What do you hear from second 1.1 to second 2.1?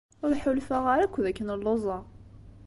d akken lluẓeɣ.